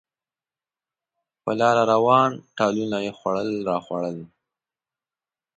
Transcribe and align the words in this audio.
په 1.43 1.51
لاره 1.59 1.83
روان، 1.93 2.31
ټالونه 2.57 2.97
یې 3.05 3.11
خوړل 3.17 3.49
راخوړل. 3.69 4.17